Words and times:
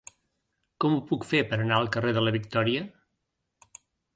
Com 0.85 0.95
ho 0.95 1.01
puc 1.11 1.27
fer 1.33 1.41
per 1.51 1.59
anar 1.65 1.77
al 1.81 1.91
carrer 1.97 2.15
de 2.19 2.25
la 2.27 2.33
Victòria? 2.39 2.89